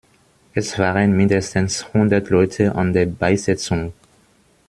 [0.55, 3.93] Es waren mindestens hundert Leute an der Beisetzung.